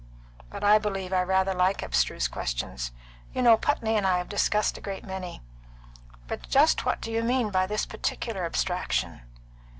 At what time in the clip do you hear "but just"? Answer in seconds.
6.27-6.85